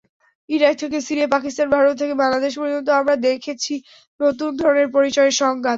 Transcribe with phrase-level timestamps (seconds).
[0.49, 3.73] Iraq থেকে Syria, পাকিস্তান-ভারত থেকে বাংলাদেশ পর্যন্ত আমরা দেখছি
[4.19, 5.69] নতুন ধরনের পরিচয়ের সংঘাত।